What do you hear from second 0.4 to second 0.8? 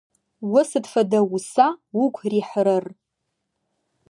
О